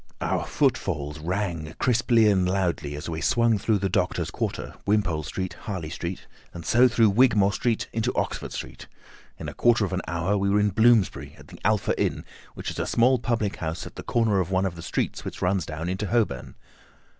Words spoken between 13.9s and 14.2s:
the